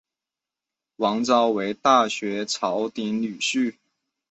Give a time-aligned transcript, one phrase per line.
[0.95, 3.75] 王诏为大学士曹鼐女婿。